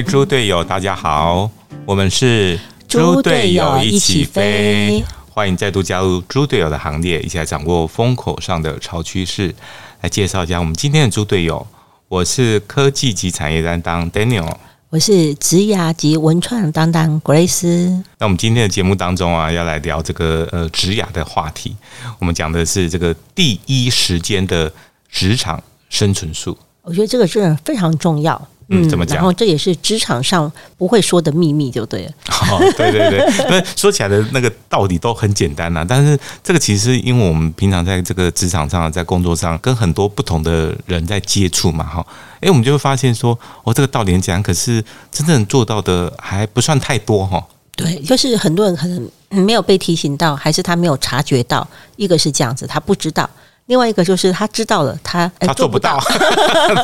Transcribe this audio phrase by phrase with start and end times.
[0.00, 1.50] 位猪队友，大家好，
[1.84, 2.58] 我们是
[2.88, 9.54] 猪队友一起飞，欢迎再度加入猪队友的行列，一起来掌握风口上的潮趋势。
[10.00, 11.66] 来介绍一下我们今天的猪队友，
[12.08, 14.50] 我是科技及产业担当 Daniel，
[14.88, 18.02] 我是职涯及文创担当 Grace。
[18.18, 21.76] 那我们今天的节目当中啊，要来聊这个呃职涯的话题，
[22.18, 24.72] 我们讲的是这个第一时间的
[25.10, 26.56] 职场生存术。
[26.80, 28.48] 我觉得这个真的非常重要。
[28.72, 29.16] 嗯，怎么讲？
[29.16, 32.12] 然后这也是职场上不会说的秘密，就对了。
[32.50, 33.18] 哦，对对对，
[33.50, 35.84] 那说起来的那个道理都很简单呐。
[35.86, 42.06] 但是这个其实因为我们平常在这个职场上，在工作上跟很多不同的人在接触嘛，哈，
[42.40, 47.44] 哎，我们就会发现说，哦，这个道理很简单，可是真正做到的还不算太多哈。
[47.76, 49.10] 对，就是很多人可能
[49.44, 53.28] 没有被提醒到，还是他没有察觉到，一个是这样子，他不知道。
[53.70, 55.96] 另外一个就是他知道了，他 他做不到，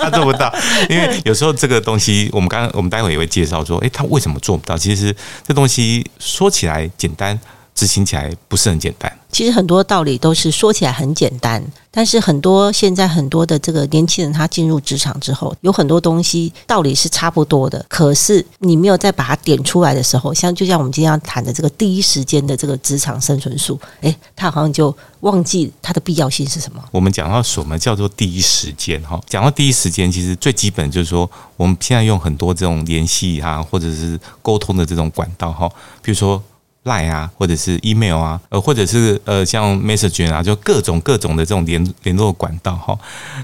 [0.01, 0.55] 他做不到，
[0.89, 4.79] 因为有时候这个东西，我们刚刚我们待会也会介绍说，哎，他为什么做不到？
[4.79, 7.39] 其实这东西说起来简单。
[7.77, 9.13] 执行起来不是很简单。
[9.37, 17.85] 其实很多道理都是说起来很简单，但是很多现在很多的这个年轻人，他进入职场之后，有很多东西道理是差不多的。
[17.87, 26.83] 可是你没有再把它点出来的时候，像就像我们今天要谈的这个第一时间的这个职场生存术，诶，他好像就忘记它的必要性是什么。
[26.91, 28.99] 我们讲到什么叫做第一时间？
[29.03, 35.69] 哈，讲到第一时间，其实最基本就是说，我们现在用很多这种联系啊，或者是沟通的这种管道，哈，
[36.01, 36.43] 比如说。
[36.87, 42.99] Line 啊，或者是 email 啊，呃，或者是呃，像 message 啊，就各种各种的这种联联络管道哈。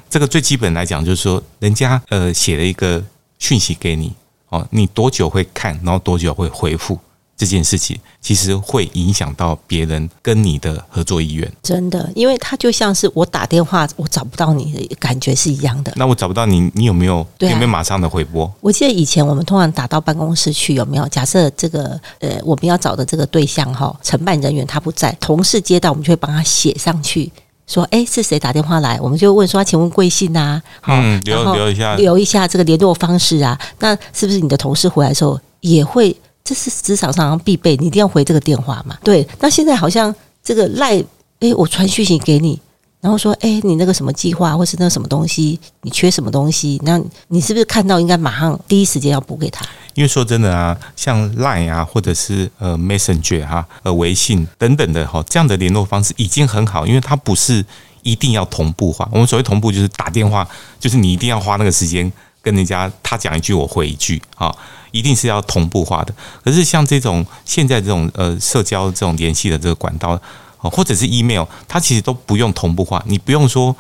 [0.09, 3.03] 这个最基本来讲，就是说，人家呃写了一个
[3.39, 4.13] 讯息给你，
[4.49, 6.99] 哦，你多久会看，然后多久会回复。
[7.37, 15.93] 这件事情其实会影响到别人跟你的合作意愿，真的，因为他就像是我打电话，我找不到你的感觉是一样的。
[15.97, 18.49] 那我找不到你，你有没有有没有马上的回拨？
[18.61, 21.09] 我记得以前我们通常打到办公室去，有没有？
[21.09, 27.33] 假设这个呃，我们要找的这个对象哈，承办人员他不在，同事接到，我们就会帮他写上去，
[27.67, 29.01] 说哎是谁打电话来？
[29.01, 30.63] 我们就问说，请问贵姓啊？
[30.87, 33.59] 嗯，留留一下，留一下这个联络方式啊。
[33.81, 36.17] 那是不是你的同事回来的时候也会？
[36.45, 38.99] 这是职场上必备，你一定要回这个电话嘛？
[39.05, 39.27] 对。
[39.41, 40.99] 那现在好像这个赖，
[41.41, 42.61] 哎，我传讯息给你，
[43.01, 46.81] 然后说，哎，你那个什么计划，或是那什么东西，你缺什么东西？
[46.85, 49.65] 那你是不是看到应该马上第一时间要补给他？
[49.95, 57.65] 因为说真的啊，像赖啊，或者是呃 Messenger 哈，呃微信等等的哈，这样的联络方式已经很好，因为它不是
[58.03, 59.09] 一定要同步化。
[59.13, 60.49] 我们所谓同步，就是打电话，
[60.81, 62.11] 就是你一定要花那个时间
[62.41, 64.53] 跟人家他讲一句，我回一句啊。
[64.93, 66.15] 一定是要同步化的，
[66.45, 70.21] 可是像这种现在这种呃社交这种联系的这个管道，
[70.59, 73.75] 或者是 email，它其实都不用同步化，你不用说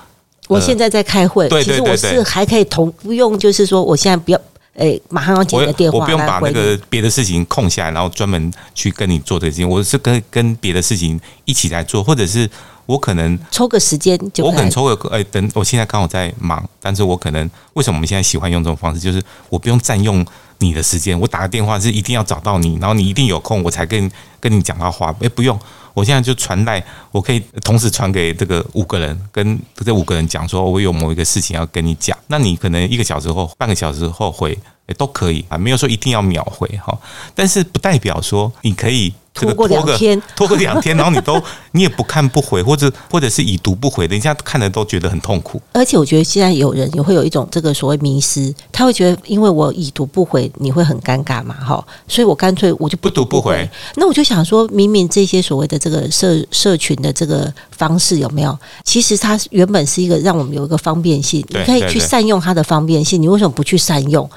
[0.48, 4.40] 我现在在开会，其实我是还可以同不用，就是说我现在不要，
[4.74, 12.50] 诶，马上要接个电话，我不用把那个别的事情空下来，然后专门去跟你做这件事情，我是跟跟别的事情一起来做，或者是
[12.86, 20.26] 我可能抽个时间，我可能抽个诶，等我现在刚好在忙，但是我可能为什么我们现在喜欢用这种方式，就是我不用占用。
[20.62, 25.14] 你的时间，我打个电话是一定要找到你，然后你一定有空，我才跟跟你讲到话。
[25.20, 25.58] 哎，不用，
[25.92, 32.16] 我现在就传来，我可以同时传给这个五个人，跟这五个人讲说，我有某一个事情要跟你讲。
[32.28, 34.56] 那你可能一个小时后、半个小时后回，
[34.86, 36.96] 哎，都可以啊，没有说一定要秒回哈。
[37.34, 39.12] 但是不代表说你可以。
[39.34, 45.60] 拖过两天， 拖个两天，然后你都你也不看不回，或者或者是已读不回，人家看的都觉得很痛苦。
[45.72, 53.68] 而且我觉得现在有人也会有一种这个所谓迷失，他会觉得因为我已读不回，你会很尴尬嘛，哈，所以我干脆我就不读不回。
[53.96, 58.56] 那我就想说，明明这些所谓的这个社社群的这个方式有没有？
[58.84, 63.20] 其实它原本是一个让我们有一个方便性，你可以去善用它的方便性。
[63.20, 64.28] 你为什么不去善用？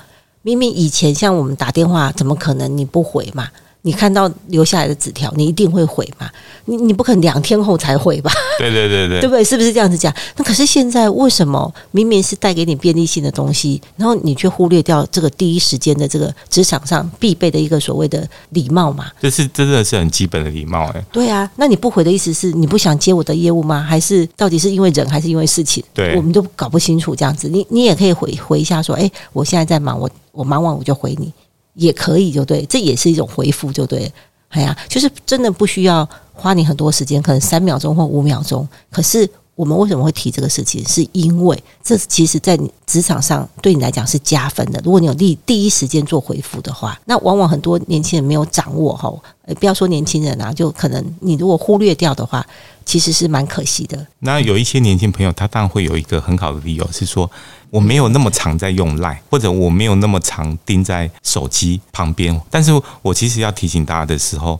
[0.41, 3.49] 明明以前像我们打电话，怎么可能你不回嘛？
[3.85, 6.27] 你看到留下来的纸条，你一定会回嘛？
[6.65, 8.31] 你你不可能两天后才回吧？
[8.57, 9.43] 对对对对， 对不对？
[9.43, 10.11] 是不是这样子讲？
[10.37, 19.05] 那可是现在为什么明明是带给你便利性的东西，然后你却忽略掉这个第一时间的这个职场上必备的一个所谓的礼貌嘛？
[19.21, 21.05] 这是真的是很基本的礼貌哎。
[21.11, 23.85] 对啊，那你不回的意思是你不想接我的业务吗？
[23.87, 25.83] 还是到底是因为人还是因为事情？
[25.93, 27.47] 对，我们都搞不清楚这样子。
[27.47, 31.31] 你你也可以回回一下说，哎，我现在在忙，我我忙完我就回你。
[31.75, 34.11] 也可以，就对，这也是一种回复，就对。
[34.49, 38.65] 哎呀，就是真的不需要花你很多时间，可能三秒钟或五秒钟。
[38.89, 40.87] 可是我们为什么会提这个事情？
[40.87, 44.79] 是因为这其实，在你职场上对你来讲是加分的。
[44.85, 49.13] 如果你有第第一时间做回复的话，那往往很多年轻人没有掌握哈。
[49.59, 52.45] 不要说年轻人啊，就可能你如果忽略掉的话，
[52.85, 54.07] 其实是蛮可惜的。
[54.19, 57.29] 那有一些年轻朋友，他当然会有一个很好的理由是说。
[57.75, 62.39] 我没有那么常在用赖，或者我没有那么常盯在手机旁边。
[62.49, 64.57] 但是我其实要提醒大家的时候，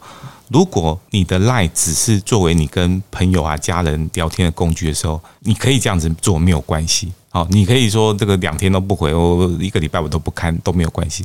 [0.49, 7.09] 如果你的赖只是作为你跟朋友啊、家人聊天的工具的时候，你可以这样子做，没有关系。
[7.29, 11.23] 好，你可以说这个两天都不回，我一个礼拜我都不看都没有关系。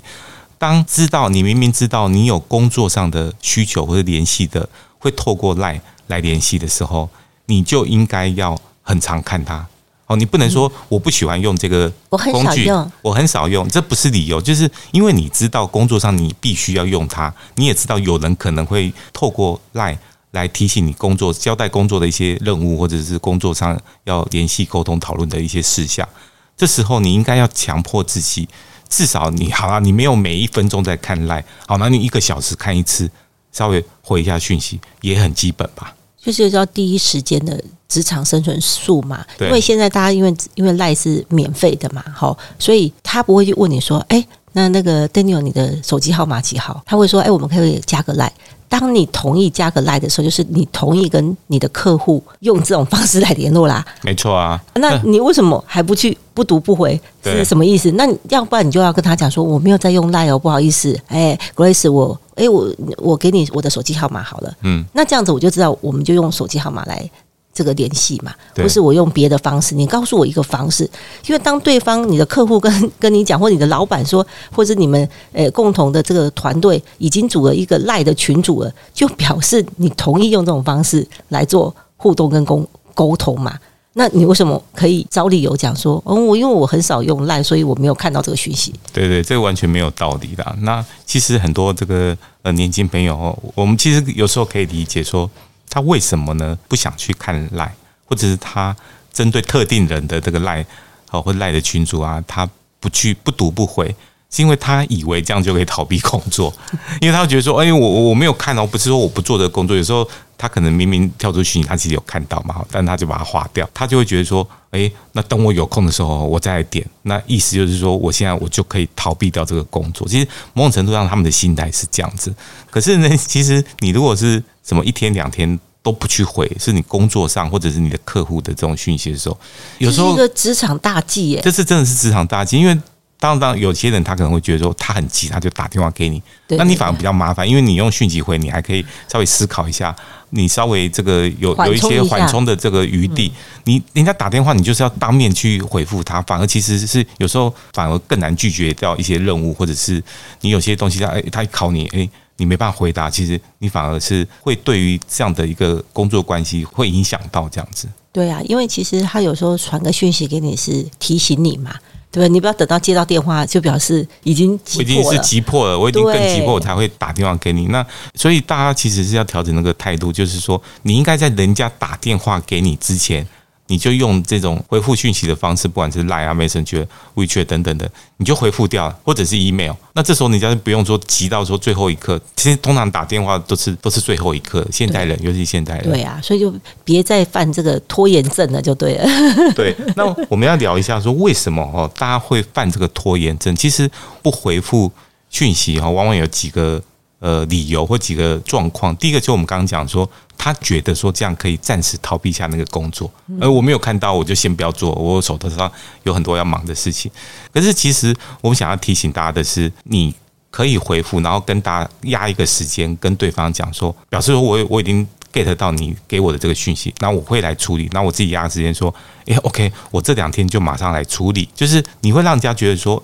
[0.59, 4.69] 当知道你明明知道你有工作上的需求或者联系的，
[5.01, 7.09] 会透过赖来联系的时候，
[7.47, 9.67] 你就应该要很常看它。
[10.11, 12.69] 哦，你不能说我不喜欢用这个工具，
[13.01, 19.99] 我很少用，这不是理由，就是因为你知道工作上你必须要用它，你也知道有人可能会透过 Line
[20.33, 26.09] 来提醒你工作、交代工作的一些任务，或者是工作上要联系、沟通、讨论的一些事项。
[26.57, 28.49] 这时候你应该要强迫自己，
[28.89, 33.09] 至少你好了，你没有每一分钟在看 Line，好，那你一个小时看一次，
[33.53, 35.95] 稍微回一下讯息也很基本吧。
[36.21, 46.81] 就是要第一时间的职场生存术嘛，因为现在大家因为因为赖是免费的嘛，好，所以他不会去问你说，哎，那那个 Daniel 你的手机号码几号？
[46.87, 48.33] 他会说，哎，我们可以加个赖。
[48.69, 53.85] 当你同意加个赖的时候，就是你同意跟你的客户用这种方式来联络啦。
[54.03, 56.99] 没错啊，那你为什么还不去不读不回？
[57.25, 57.91] 是什么意思？
[57.91, 64.55] 那要不然你就要跟他讲说，我没有在用赖哦，不好意思，哎，Grace，我，哎，我我给你我的手机号码好了。
[64.63, 67.11] 嗯，那这样子我就知道，我们就用手机号码来。
[67.53, 70.89] 这个联系嘛，不是我用别的方式，你告诉我一个方式，
[71.27, 82.65] 因为当对方你的客户跟 跟你讲，或你的老板说，或者你们呃共同的这个团队已经组了一个赖的群组了，就表示你同意用这种方式来做互动跟沟
[82.95, 83.59] 沟通嘛？
[83.95, 88.73] 那你为什么可以找理由讲说，哦，我因为我很少用赖，所以我没有看到这个讯息？
[88.93, 90.57] 对对，这个完全没有道理的。
[90.61, 95.29] 那其实很多这个呃年轻朋友，我们其实有时候可以理解说。
[95.71, 96.59] 他为什么呢？
[96.69, 97.73] 不想去看赖，
[98.05, 98.77] 或者是他
[99.13, 100.67] 针对特定人的这个赖，
[101.13, 102.47] 哦，或赖的群主啊，他
[102.81, 103.87] 不去不读不回，
[104.31, 106.53] 是因为他以为这样就可以逃避工作，
[107.01, 110.07] 因为他觉得说，哎，我我没有看哦，不是说我不做这个工作，有时候
[110.41, 120.09] 他可能明明跳出去，他其实有看到嘛，但他就把它划掉，他就会觉得说，哎，那等我有空的时候，我再来点，那意思就是说，我现在我就可以逃避掉这个工作。
[120.09, 122.35] 其实某种程度上，他们的心态是这样子。
[122.71, 129.39] 可是呢， 其实你如果是什么一天两天都不去回，是你工作上或者是你的客户的这种讯息的时候，
[129.77, 131.41] 有时候一个职场大忌耶。
[131.43, 132.79] 这是真的是职场大忌，因为
[133.19, 138.83] 当当有些人他可能会觉得说他很急，他就打电话给你，那你反而比较麻烦，因为你用讯息回，你还可以
[139.13, 139.95] 稍微思考一下，
[140.31, 143.33] 你稍微这个有有一些缓冲的这个余地。
[143.65, 150.03] 你人家打电话，你就是要当面去回复他，反而其实是有时候反而更难拒绝掉一些任务，或者是
[150.41, 152.09] 你有些东西他哎他考你哎。
[152.37, 157.87] 你没办法回答，其实你反而是会对于这样的一个工作关系会影响到这样子。
[158.11, 161.75] 对啊，因为其实他有时候传个讯息给你是提醒你嘛，
[162.19, 162.29] 对？
[162.29, 167.67] 你不要等到接到电话就表示已经已经是急迫了，我已经更急迫，我才会打电话给你。
[167.67, 167.85] 那
[168.15, 173.27] 所以大家其实是要调整那个态度，就是说你应该在人家打电话给你之前。
[173.71, 176.85] 你就用这种回复讯息的方式，不管是 Line 啊、Messenger、
[177.15, 179.73] WeChat 等等的，你就回复掉，或者是 email。
[179.93, 184.67] 那这时候你家不用说急到说最后一刻，其实通常打电话都是都是最后一刻。
[184.73, 189.07] 现代人，尤其现代人，对啊，所以就别再犯这个拖延症了，就对了。
[189.55, 193.55] 对，那我们要聊一下说为什么哦，大家会犯这个拖延症？
[193.55, 193.89] 其实
[194.21, 194.91] 不回复
[195.31, 196.83] 讯息哈，往往有几个。
[197.21, 200.09] 呃，理由或几个状况，第一个就我们刚刚讲说，
[200.39, 205.71] 他觉得说这样可以暂时逃避一下那个工作，而我没有看到，我就先不要做，我手头上
[206.05, 207.13] 有很多要忙的事情。
[207.53, 210.15] 可是其实我们想要提醒大家的是，你
[210.51, 218.95] 可以回复，然后跟大家压一个时间，跟对方讲说，表示说我我已经 get 到你给我的这个讯息，那我会来处理，那我自己压时间说，
[219.27, 223.03] 诶 o k 我这两天就马上来处理，就是你会让人家觉得说，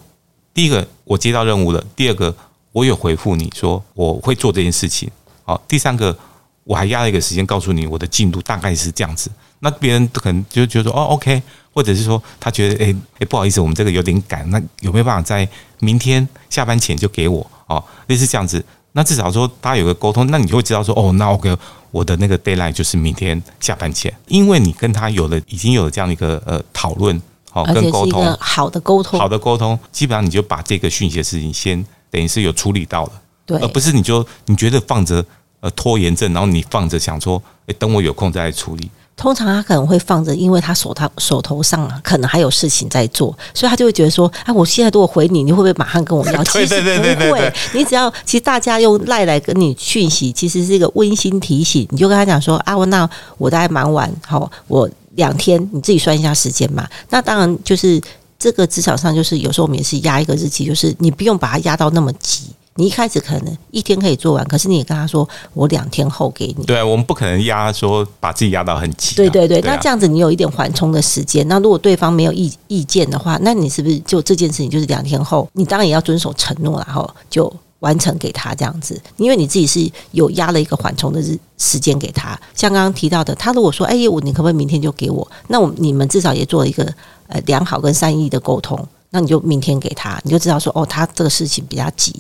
[0.55, 2.35] 第一个我接到任务了，第二个。
[2.77, 5.11] 我有回复你说我会做这件事情，
[5.45, 6.15] 好，第三个
[6.63, 9.31] 我还压了一个时间告诉你我的进度大概是这样子，
[9.61, 11.43] 那别人可能就觉得说哦，OK，
[11.73, 17.51] 或者是说他觉得哎哎不好意思，我们这个有点赶，那有没有办法在明天下班前就给我？
[17.67, 21.57] 哦，类似这样子，那至少说大家有个沟通，那你就会知道说哦，那 OK，
[21.91, 27.19] 我的那个 d a y l i n e 就是明天下班前，因为你跟他有了已经有了这样的一个呃讨论，
[27.51, 28.37] 好，跟沟通。
[28.39, 31.83] 好的沟通，好的沟通，基本上你就把这个讯息的事情先。
[32.11, 33.13] 等于是有处理到了，
[33.45, 35.25] 对，而不是你就你觉得放着
[35.61, 38.91] 呃拖延症，然后你放着想说，哎，等我有空再来处理。
[39.17, 46.45] 通常他可能会放着，因为他手他手头上可能还有事情在做，所以他就会觉得说，哎，我现在如果回你，你会不会马上跟我要？
[46.45, 53.09] 其实不会，你只要其实大家用赖来跟你讯息，其实是一个温馨提醒，你就跟他讲说，啊，我那
[53.39, 56.87] 我大概忙完，好，我两天你自己算一下时间嘛。
[57.09, 57.99] 那当然就是。
[58.39, 62.45] 这个职场上就是有时候我们也是压一个日期，就是你不用把它压到那么急。
[62.79, 66.65] 你一开始可能一天可以做完，可是你也跟他说我两天后给你。
[66.67, 69.17] 对，我们不可能压说把自己压到很急。
[69.17, 71.49] 对对对，那这样子你有一点缓冲的时间。
[71.49, 75.49] 那如果对方没有意意见的话，那你是不是就这件事情就是两天后？
[75.55, 79.01] 你当然也要遵守承诺，然后就完成给他这样子。
[79.17, 82.39] 因为你自己是有压了一个缓冲的日时间给他。
[82.55, 85.27] 像刚刚提到的，他如果说哎，我你可不可以明天就给我？
[85.49, 86.87] 那我你们至少也做了一个
[87.29, 88.87] 呃良好跟善意的沟通。
[89.11, 92.15] 那你就明天给他，你就知道说哦，他这个事情比较急。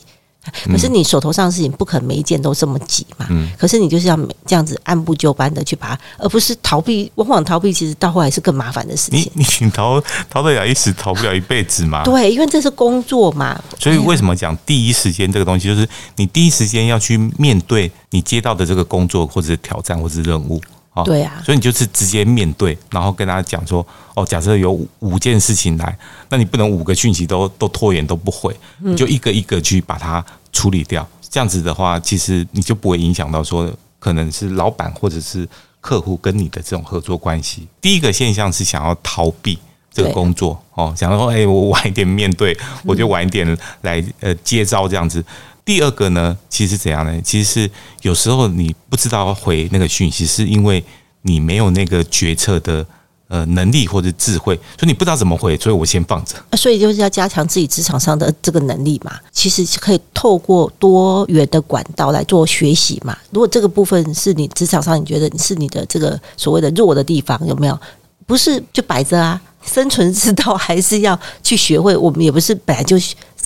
[0.67, 3.27] 可是你手头上的事情不可能每一件都这么急嘛？
[3.31, 3.51] 嗯。
[3.59, 7.11] 可是你就是要这样子按部就班的去把它，而不是逃避。
[7.17, 9.29] 往往逃避其实到后来是更麻烦的事情。
[9.35, 12.05] 你你逃逃得了一时，逃不了一辈子嘛？
[12.05, 13.61] 对，因为这是工作嘛。
[13.81, 20.63] 所以为什么讲第一时间这个东西，就是你第一时间要去面对你接到的这个工作，或者是挑战，或者是任务。
[21.05, 25.99] 对啊，所以你就是直接面对，然后跟他讲说：哦，假设有五件事情来，
[26.29, 31.07] 那你不能五个讯息都都拖延都不回，你就一个一个去把它处理掉。
[31.29, 35.47] 这样子的话，其实你就不会影响到说可能是老板或者是
[35.81, 37.67] 客户跟你的这种合作关系。
[37.81, 39.59] 第一个现象是想要逃避
[39.93, 45.23] 这个工作哦，想说：哎，我晚一点面对，我就晚一点来呃接招这样子。
[45.66, 47.20] 第二个呢，其实怎样呢？
[47.23, 47.70] 其实是
[48.02, 50.82] 有时候你不知道回那个讯息，是因为
[51.23, 52.87] 你没有那个决策的
[53.26, 56.37] 呃能力或者智慧，所以你不知道怎么回，所以我先放着。
[56.56, 59.18] 所以就是要加强自己职场上的这个能力嘛。
[59.32, 63.18] 其实可以透过多元的管道来做学习嘛。
[63.32, 67.76] 如果这个部分是你职场上你觉得是你的这个所谓的弱的地方，有没有？
[68.25, 69.40] 不是就摆着啊？
[69.64, 71.96] 生存之道还是要去学会。
[71.96, 72.96] 我们也不是本来就。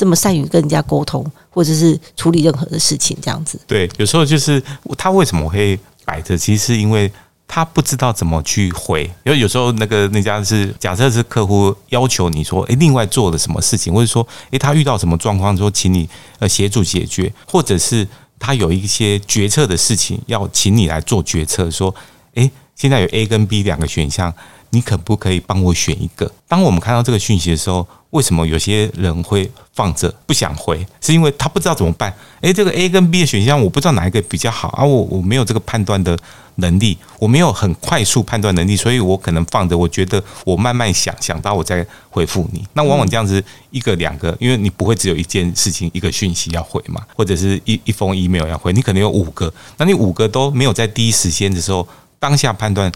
[0.00, 3.60] 这么善于跟人家沟通，或者是处理任何的事情，这样子。
[3.66, 4.62] 对，有时候就是
[4.96, 7.12] 他为什么会摆着，其实是因为
[7.46, 9.02] 他不知道怎么去回。
[9.24, 21.94] 因为有时候那个那家是假设是客户要求你说，诶，另外做了什么事情，或者说，诶，他遇到什么状况，说请你呃协助解决，或者是他有一些决策的事情要请你来做决策，说，
[22.36, 24.32] 诶，现在有 A 跟 B 两个选项，
[24.70, 26.30] 你可不可以帮我选一个？
[26.48, 27.86] 当我们看到这个讯息的时候。
[28.10, 30.84] 为什么有些人会放着不想回？
[31.00, 32.12] 是因为他不知道怎么办。
[32.40, 34.84] 诶，这个 A 跟 B 的选项，我不知道哪一个比较好啊！
[34.84, 36.18] 我我没有这个判断的
[36.56, 39.78] 能力，我没有很快速判断能力，所以我可能放着。
[39.78, 42.66] 我觉得我慢慢想想到我再回复你。
[42.72, 49.54] 那往往这样子一个两个，因为你不会只有一件事情一个讯息要回嘛，或者是一一封 email 要回，你可能有五个。
[49.76, 51.86] 那你五个都没有在第一时间的时候
[52.18, 52.90] 当下判断，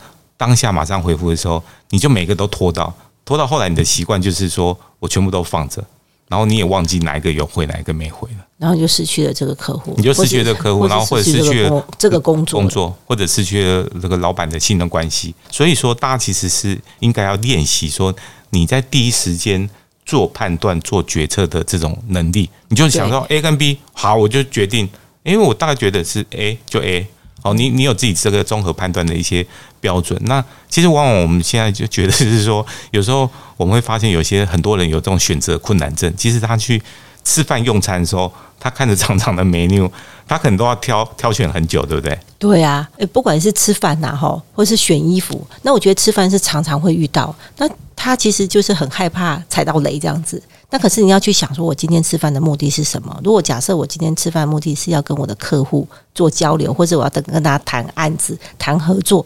[0.44, 2.92] 当下马上回复的时候，你就每个都拖到。
[3.24, 5.82] 拖到后来，你的习惯就是说我全部都放着，
[6.28, 15.34] 然后你也忘记哪一个有回，哪一个没回了，然后就失去了这个客户，你就失去了这个客户，然后或者失去了这个工作，工作或者失去了这个老板的信任关系。
[15.50, 18.14] 所以说，大家其实是应该要练习说
[18.50, 19.66] 你在第一时间
[20.04, 22.50] 做判断、做决策的这种能力。
[22.68, 24.86] 你就想说 A 跟 B 好，我就决定，
[25.22, 27.06] 因为我大概觉得是 A 就 A。
[27.44, 29.46] 好，你你有自己这个综合判断的一些
[29.78, 30.18] 标准。
[30.24, 36.10] 那其实往往我们现在就觉得就是说，有时候我们会发现有些很多人有这种选择困难症。
[36.16, 36.82] 其实他去
[37.22, 39.90] 吃饭用餐的时候，他看着长长的 menu，
[40.26, 42.18] 他可能都要挑挑选很久，对不对？
[42.38, 47.36] 对啊，不管是吃饭呐，哈，或是选衣服，那我觉得吃饭是常常会遇到。
[47.58, 50.42] 那他其实就是很害怕踩到雷这样子。
[50.74, 53.16] 那可是你要去想，说我今天吃饭的目的是什么？
[53.22, 59.24] 如果假设我今天吃饭的目的是要跟我的客户做交流，或者我要等跟他谈案子、谈合作。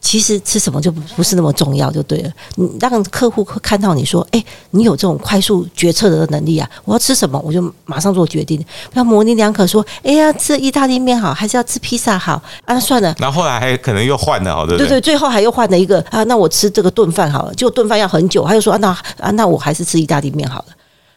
[0.00, 2.30] 其实吃什么就不是那么重要，就对了。
[2.56, 6.68] 你让客户看到你说：“哎，你有这种快速决策的能力啊！
[6.84, 8.58] 我要吃什么，我就马上做决定，
[8.92, 9.64] 不要模棱两可。
[9.64, 12.42] 说：哎呀，吃意大利面好，还是要吃披萨好？
[12.64, 13.14] 啊，算了。
[13.20, 20.66] 然后后来还可能又换了，好对对对，最后还又换了一个啊，那我吃这个炖饭好了，就炖饭要很久，他又说：啊，那啊，那我还是吃意大利面好了。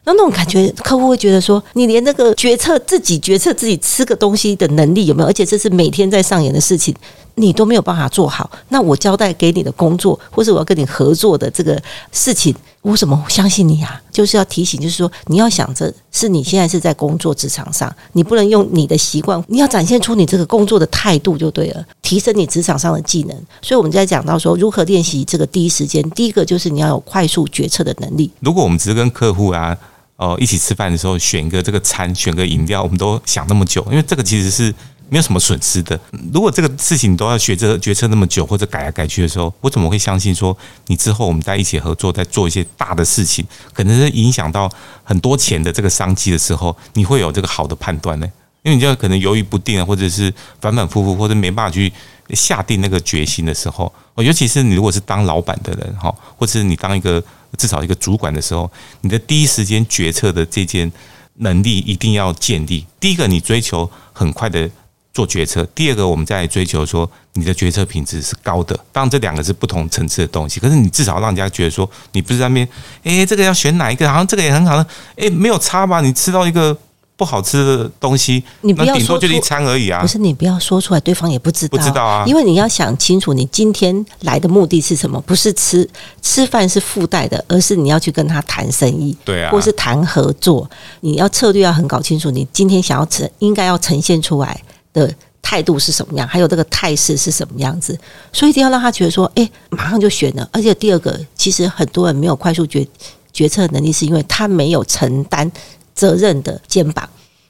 [0.05, 5.29] 那那种感觉，客户会觉得说，你连那个决策自己决策自己吃个东西的能力有没有？
[5.29, 6.93] 而且这是每天在上演的事情。
[7.35, 11.81] 你都没有办法做好，那我交代给你的工作，或者我要跟你合作的这个
[12.11, 13.99] 事情，我怎么相信你啊？
[14.11, 23.35] 就是要提醒，就是说你要想着是你现在是在工作职场上，你不能用你的习惯，你要展现出你这个工作的态度就对了，提升你职场上的技能。
[23.63, 28.29] 所以我们在讲到说如何练习这个第一时间，第一个就是你要有快速决策的能力。
[28.41, 29.75] 如果我们只是跟客户啊，
[30.15, 34.73] 哦一起吃饭的时候选一个这个餐，选个饮料，我们都想那么久，因为这个其实是。
[35.09, 35.99] 没有什么损失的。
[36.33, 44.67] 如果这个事情都要学着决策那么久，或者改来改去的时候，我怎么会相信说你之后我们在一起合作，在做一些大的事情，可能是影响到
[45.03, 48.27] 很多钱的这个商机的时候，你会有这个好的判断呢？
[48.63, 51.91] 因为你就可能犹豫不定啊，或者是反反复复，或者没办法去
[52.35, 57.23] 下定那个决心的时候，尤其是你如果是当老板的人哈，或者是你当一个
[57.57, 58.69] 至少一个主管的时候，
[59.01, 60.91] 你的第一时间决策的这件
[61.35, 62.85] 能力一定要建立。
[62.99, 64.69] 第一个，你追求很快的。
[65.15, 72.67] 做决策，第二个我们在追求说你的决策品质是高的，当然这两个是不同层次的东西，可是你至少让人家觉得说你不是在那边，
[73.03, 74.09] 哎，这个要选哪一个？
[74.09, 74.83] 好像这个也很好的，
[75.15, 76.01] 哎，没有差吧？
[76.01, 76.75] 你吃到一个
[77.15, 85.19] 不好吃的东西，你不要说就一餐而已啊，不是你不要说出来，对方也不知道，不知道啊，因为你要想清楚，你今天来的目的是什么？
[85.21, 85.87] 不是吃
[86.21, 90.69] 吃饭是附带的，而是你要去跟他谈生意，对啊，或是谈合作，
[91.01, 95.13] 你要策略要很搞清楚，你今天想要呈应该要呈现出来的。
[95.45, 96.25] 态度是什么样？
[96.25, 97.95] 还有这个态势是什么样子？
[98.31, 100.49] 所以一定要让他觉得说，哎，马上就选了。
[100.53, 102.87] 而且第二个，其实很多人没有快速决
[103.33, 105.51] 决策能力，是因为他没有承担
[105.93, 107.07] 责任的肩膀。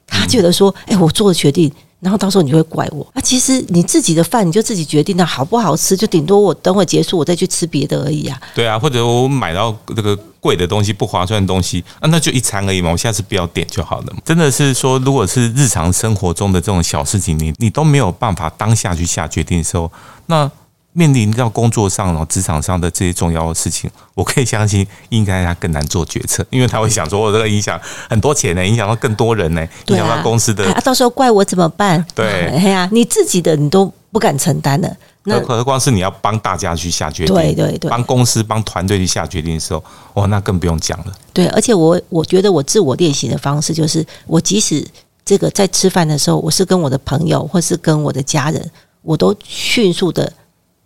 [0.08, 1.72] 他觉得说，哎，我做了决定。
[2.00, 3.22] 然后到时候你会怪我啊！
[3.22, 8.38] 其实你自己的饭你就自己决定了，好不好吃就顶多我等会结束我再去吃别的而已啊。
[8.54, 14.08] 对啊，或者我买到这个贵的东西不划算的东西啊，那就一餐而已嘛，我下次不要点就好了。
[14.26, 19.90] 真的是说，如果是日常生活中的这种小事情，你你都没有办法当下去下决定的时候，
[20.26, 20.52] 那。
[20.94, 32.04] 面临到工作上、哦职场上的这些重要的事情，我可以相信，应该他更难做决策，因为他会想说，我这个影响很多钱呢，影响到更多人呢，影响到公司的，到时候怪我怎么办？
[32.16, 39.84] 对，哎呀，你自己的你都不敢承担的，那何况是你要帮大家去下决定，对对对，帮公司、帮团队去下决定的时候，
[40.14, 41.14] 哦，那更不用讲了。
[41.34, 44.86] 对，而且我我觉得我自我练习的方式就是，我即使
[45.26, 48.72] 这个在吃饭的时候，我是跟我的朋友或是跟我的家人，
[49.02, 50.32] 我都迅速的。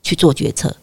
[0.07, 0.73] 去做决策，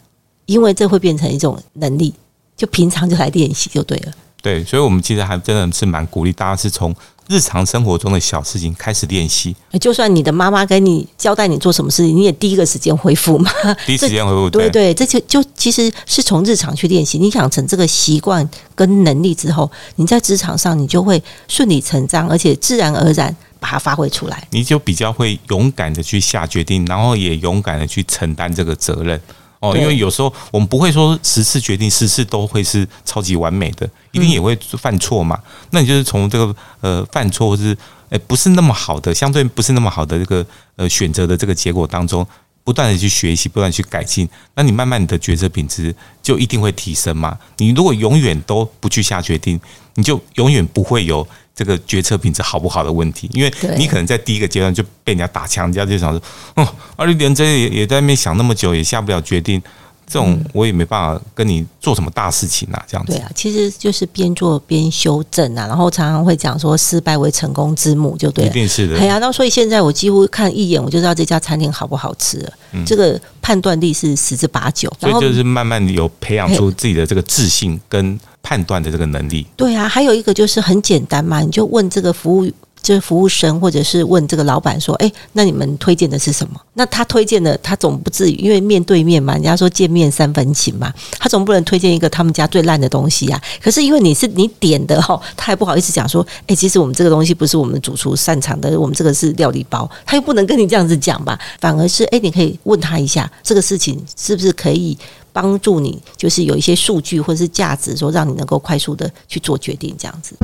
[0.45, 2.13] 因为这会变成一种能力，
[2.55, 4.13] 就平常就来练习就对了。
[4.43, 6.95] 对，所以，我们其实还真的是蛮鼓励大家是从
[7.29, 9.57] 日常生活中的小事情开始练习。
[9.81, 13.51] 就算你的妈妈跟你交代你做什么事情，你也第一个时间回复嘛。
[13.87, 17.19] 第一时间回复， 对对，这就就其实是从日常去练习。
[17.19, 23.35] 你养成这个习惯跟能力之后，你在职场上你就会顺理成章，而且自然而然。
[23.65, 29.19] 把它发挥出来，你就比较会勇敢的去下决定，然后也勇敢的去承担这个责任
[29.61, 29.75] 哦。
[29.75, 35.41] 因为有时候我们不会说十次决定十次都会是超级完美的，一定也会犯错嘛。
[35.71, 37.75] 那你就是从这个呃犯错或是
[38.11, 40.47] 诶不是那么好的，相对不是那么好的这个
[40.77, 42.27] 呃选择的这个结果当中，
[42.65, 47.39] 不断的去学习，不断去改进，那你慢慢你的决策品质就一定会提升嘛。
[47.57, 49.59] 你如果永远都不去下决定，
[49.95, 51.27] 你就永远不会有。
[51.57, 56.21] 这个决策品质好不好的问题，因为你可能在第一个阶段就被人家打枪，人家就想说，
[56.57, 59.63] 哦，而且连这也也在那边想那么久，也下不了决定，
[60.05, 63.13] 这种我也没办法跟你做什么大事情啊，这样子。
[63.13, 68.99] 对啊，其实就是边做边修正啊，然后常常会讲说，失败为成功之母，就对，一定是的。
[68.99, 72.53] 哎呀，那所以现在我几乎看一眼，我就知道这家餐厅好不好吃了，
[72.85, 74.93] 这个判断力是十之八九。
[74.99, 78.19] 所以就是慢慢有培养出自己的这个自信跟。
[78.45, 82.53] 判断的这个能力，对啊，还有一个就是很简单嘛，你就问这个服务，
[82.85, 86.61] 就是服务生，或者是问这个老板说，哎，那你们推荐的是什么？
[86.75, 93.43] 那他推荐的，他总不至于，因为面对面嘛，人家说见面三分情嘛，他总不能推荐一个他们家最烂的东西呀。
[93.63, 104.97] 可是因为你是你点的哈，他也不好意思讲说，哎，其实我们这个东西不是我们主厨擅长的，我们这个是料理包，他又不能跟你这样子讲吧，反而是，哎，你可以问他一下，这个事情是不是可以。
[105.33, 110.37] 帮助你就是有一些数据或者是价值，说让你能够快速的去做决定，这样子。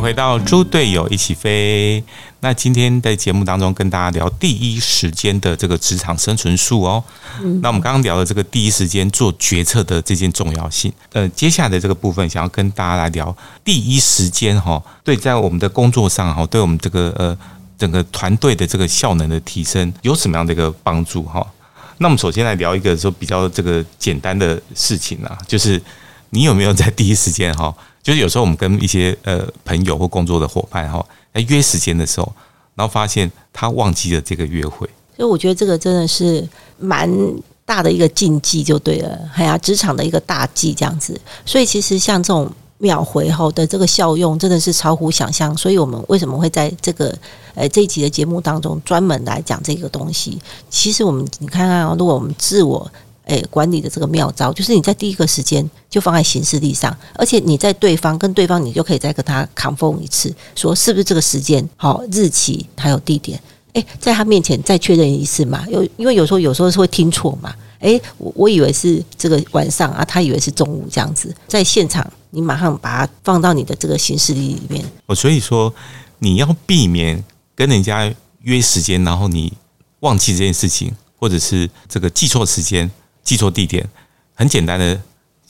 [0.00, 2.02] 迎回到猪队友一起飞。
[2.40, 7.04] 那今天在节目当中跟大家聊第一时间的这个职场生存术哦。
[7.60, 17.36] 那我们刚刚聊的这个第一时间做决策的这件重要性，呃，接下来的这个部分想要跟大家来聊第一时间哈，对，在我们的工作上哈，对我们这个呃
[17.76, 21.46] 整个团队的这个效能的提升有什么样的一个帮助哈？
[21.98, 25.80] 那我们首先来聊一个说比较这个简单的事情啊，就是
[26.30, 31.04] 你有没有在第一时间哈，就是有时候我们跟一些呃朋友或工作的伙伴哈。
[31.32, 32.32] 在约时间的时候，
[32.74, 34.84] 然后发现他忘记了这个约会，
[35.16, 36.44] 所以我觉得这个真的是
[36.76, 37.08] 蛮
[37.64, 39.16] 大的一个禁忌，就对了。
[39.36, 41.16] 哎呀，职场的一个大忌这样子。
[41.46, 45.56] 所以其实像这种秒回后的这个效用，真的是超乎想象。
[45.56, 47.16] 所以我们为什么会在这个
[47.54, 50.36] 呃这一集的节目当中专门来讲这个东西？
[50.68, 52.90] 其实我们你看看，如果我们自我。
[53.24, 63.40] 诶，管理的这个妙招就是你在第一个时间就放在行事历上，而且你在对方跟对方，你就可以再跟他 confirm 一次，说是不是这个时间、好日期还有地点，
[63.74, 65.64] 诶，在他面前再确认一次嘛。
[65.68, 74.84] 有因为有时候有时候是会听错嘛，哎，我我以为是这个晚上啊，他以为是中午这样子，在现场你马上把它放到你的这个行事历里面。
[75.06, 75.72] 我所以说
[76.18, 77.22] 你要避免
[77.54, 79.52] 跟人家约时间，然后你
[80.00, 82.90] 忘记这件事情，或者是这个记错时间、
[83.22, 83.86] 记错地点，
[84.34, 85.00] 很简单的。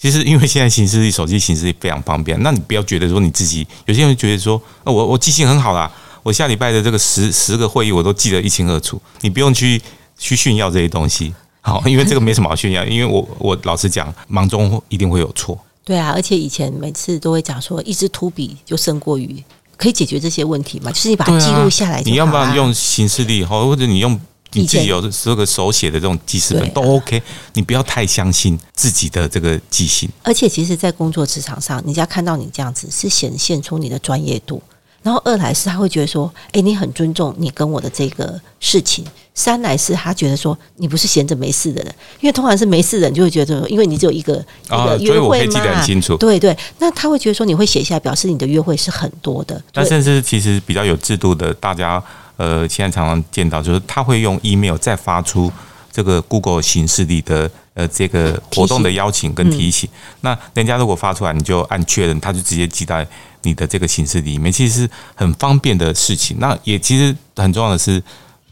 [0.03, 9.79] 其实，因为现在形式力、手机形式力非常方便，那你不要觉得说你自己有些人觉得说，我我记性很好啦，我下礼拜的这个十十个会议我都记得一清二楚，你不用去
[10.17, 15.59] 去炫耀这些东西，好，因为这个没什么好炫耀， 因为我我老实讲，忙中一定会有错。
[15.85, 19.45] 对啊，而且以前每次都会讲说，一支秃笔就胜过于
[19.77, 24.19] 可以解决这些问题嘛，就是你把它记录下来，你要不要用形式力，好，或者你用。
[24.53, 27.23] 你自己有这个手写的这种记事本都 OK，
[27.55, 30.09] 你不要太相信自己的这个记性。
[30.23, 34.61] 而且，其实，在工作职场上，人家看到你这样子，是显现出你的专业度。
[35.03, 41.95] 然后，二来是他会觉得说，哎，你很尊重你跟我的这个事情；三来是他觉得说，你不是闲着没事的人。
[42.21, 45.87] 因为通常是没事的人就会觉得，因为你只有一个一个约会嘛，
[46.19, 46.55] 对对。
[46.79, 49.63] 那他会觉得说，你会写下来，表示你的约会是很多的。
[49.73, 52.03] 那甚至其实比较有制度的，大家。
[52.41, 55.53] 呃，现在常常见到，就是他会用 email 再发出
[55.93, 59.87] 这个 Google 形式里的呃这个活动的邀请跟提醒。
[60.23, 63.07] 那人家如果发出来，你就按确认，他就直接记在
[63.43, 66.39] 你的这个形式里面，其实是很方便的事情。
[66.41, 68.03] 那也其实很重要的是，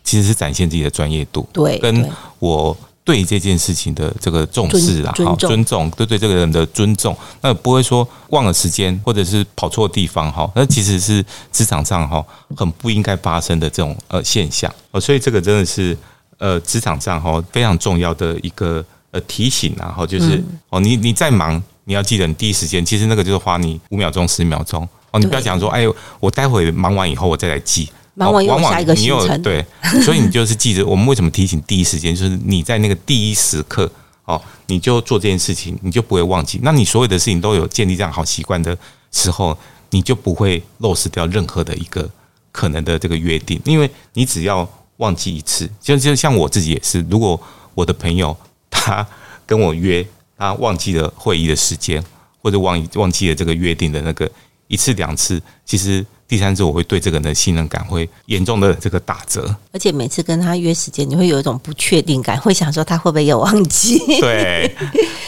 [0.05, 2.77] 其实是展现自己的专业度，对，跟我。
[3.09, 12.23] 对这件事情的这个重视啊，好尊重，对对这个人的尊重，那不会说忘了时间或者是跑错地方哈，那其实是职场上哈
[12.55, 14.71] 很不应该发生的这种呃现象。
[14.90, 15.97] 哦，所以这个真的是
[16.37, 24.87] 呃职场上哈非常重要的一个呃提醒啊，哈就是哦你你再忙你要记得你第一时间，其实那个就是花你五秒钟十秒钟。
[25.12, 25.87] 哦，你不要讲说哎
[26.21, 27.88] 我待会忙完以后我再来记。
[28.19, 29.65] 往往有下一个行程，对，
[30.03, 33.91] 所以你就是记着， 我们为什么提醒第一时间，就是你在那个第一时刻
[34.25, 36.59] 哦，你就做这件事情，你就不会忘记。
[36.63, 38.77] 那你所有的事情都有建立这样好习惯的
[39.13, 39.57] 时候，
[39.91, 42.09] 你就不会漏失掉任何的一个
[42.51, 47.41] 可能的这个约定，因为你只要忘记一次，就就像我自己也是，如果
[47.75, 48.37] 我的朋友
[48.71, 49.07] 他
[49.47, 50.05] 跟我约，
[50.37, 52.03] 他忘记了会议的时间，
[52.43, 54.31] 或者忘忘记了这个约定的那个
[54.67, 56.05] 一次两次，其实。
[56.29, 63.99] 第三次我会对这个人的信任感会严重的这个打折，而且每次跟他约时间，你会有一种不确定感，会想说他会不会有忘记？
[64.21, 64.71] 对，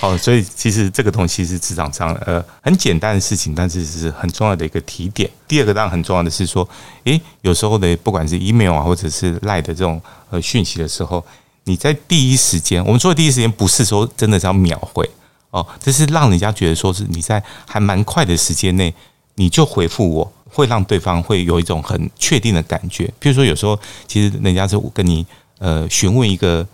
[0.02, 5.30] 哦，所以其实这个东西是职场上呃很简单的事情，但是是很重要的一个提点。
[5.48, 6.68] 第二个当然很重要的是说，
[7.04, 11.24] 诶，有时候的不管是 email 啊，或者是 line 的这种呃讯息的时候，
[11.64, 15.08] 你在第一时间，我们说的第一时间不是说真的是要秒回
[15.50, 18.94] 哦，这是让人家觉得说是你在还蛮快的时间内
[19.36, 20.32] 你就回复我。
[20.50, 25.24] 会让对方会有一种很确定的感觉，比如说有时候其实人家是跟你
[25.58, 26.66] 呃询问一个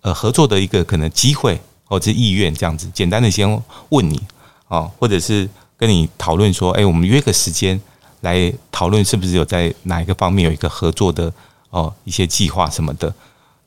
[0.00, 3.48] 呃合作的一个可能机会或者意愿这样子，简单的先
[3.90, 4.20] 问你
[4.68, 7.80] 啊，或者是跟你讨论说，哎，我们约个时间
[8.20, 11.32] 来讨论是不是有在哪一个方面有一个合作的
[11.70, 13.12] 哦一些计划什么的。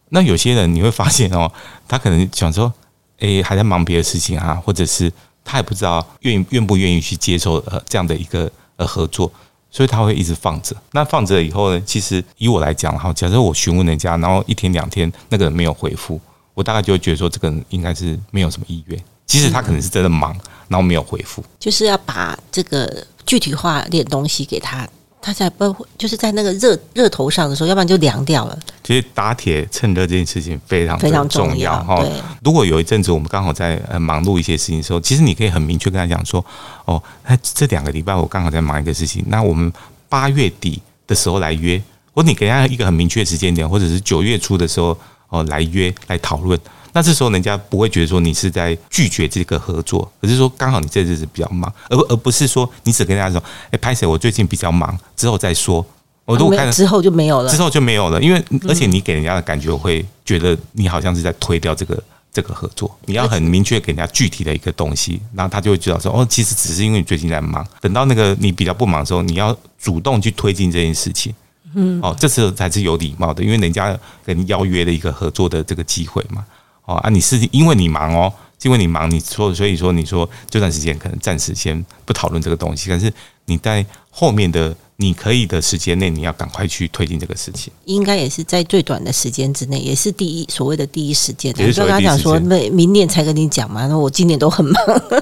[0.09, 1.51] 那有些人你会发现哦，
[1.87, 2.71] 他可能想说，
[3.19, 5.11] 哎，还在忙别的事情啊，或者是
[5.43, 9.31] 他也不知道愿愿不愿意去接受呃这样的一个而合作。
[9.71, 10.73] 所以他会一直放着。
[10.93, 11.81] 那放着以后呢？
[11.85, 16.17] 其实以我来讲，哈，假设我询问人家，然后一天两天那个人没有回复，
[16.53, 18.97] 我大概就会觉得说，这个人应该是没有什么意愿。
[19.25, 20.33] 即使他可能是真的忙，
[20.69, 24.87] 然后没有回复，就是要把这个具体化点东西给他。
[25.25, 28.55] 他在不就是在那个热热头上的时候，要不然就凉掉了。
[28.83, 32.05] 其实打铁趁热这件事情非常非常重要哈。
[32.43, 36.45] 如果有一阵子我们刚好在呃忙碌一些事情的时候，其实你可以很明确跟他讲说：
[36.85, 39.73] 哦，那这两个礼拜我刚好在忙一个事情，那我们
[40.07, 41.81] 八月底的时候来约，
[42.13, 44.95] 或你给他一个很明确的时间点，或者是九月初的时候
[45.29, 46.59] 哦来约来讨论。
[46.95, 54.07] 那这时候人家不会觉得说你是在拒绝这个合作，而是说刚好你这日子比较忙，而而不是说你只跟人家说，哎，拍谁？
[54.07, 55.85] 我最近比较忙，之后再说。
[56.23, 62.97] 我如果看之后就没有了，之后就没有了，因为而且你给人家的感觉会觉得你好像是在推掉这个这个合作。
[63.05, 67.67] 你要很明确给人家具体的一个东西，然后他就会知道说，哦，其实只是因为你最近在忙。
[67.81, 71.35] 等到那个你比较不忙的时候，你要主动去推进这件事情。
[71.75, 76.43] 嗯，哦，这时候才是有礼貌的，因为人家跟你邀约的一个合作的这个机会嘛。
[76.85, 83.11] 哦啊，你是因为你忙哦，因为你忙，你说所以说你说这段时间可能暂时先不讨论这个东西，但是
[83.45, 87.71] 你在后面的你可以的时间内，你要赶快去推进这个事情。
[87.83, 91.53] 应该也是在最短的时间之内，也是第一所谓的第一时间。
[91.53, 94.75] 就跟他讲说，那明年才跟你讲嘛，那我今年都很忙，